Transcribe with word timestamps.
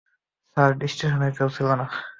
Sir, 0.57 0.71
স্টেশনে 0.93 1.25
আর 1.27 1.33
কেউ 1.37 1.49
ছিল 1.55 1.67
না। 1.79 1.85